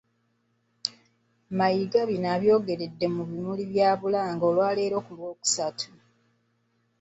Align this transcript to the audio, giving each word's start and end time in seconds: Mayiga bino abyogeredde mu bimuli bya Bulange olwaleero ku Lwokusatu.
Mayiga 1.57 2.01
bino 2.09 2.27
abyogeredde 2.35 3.05
mu 3.15 3.21
bimuli 3.29 3.63
bya 3.71 3.89
Bulange 3.99 4.43
olwaleero 4.49 4.97
ku 5.05 5.11
Lwokusatu. 5.17 5.87